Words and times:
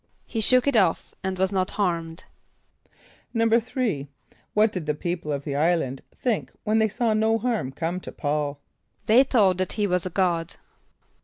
=He 0.25 0.41
shook 0.41 0.65
it 0.65 0.75
off 0.75 1.13
and 1.23 1.37
was 1.37 1.51
not 1.51 1.69
harmed.= 1.77 2.23
=3.= 3.35 4.07
What 4.55 4.71
did 4.71 4.87
the 4.87 4.95
people 4.95 5.31
of 5.31 5.43
the 5.43 5.55
island 5.55 6.01
think 6.11 6.51
when 6.63 6.79
they 6.79 6.89
saw 6.89 7.13
no 7.13 7.37
harm 7.37 7.71
come 7.71 7.99
to 7.99 8.11
P[a:]ul? 8.11 8.57
=They 9.05 9.23
thought 9.23 9.59
that 9.59 9.73
he 9.73 9.85
was 9.85 10.07
a 10.07 10.09
god. 10.09 10.55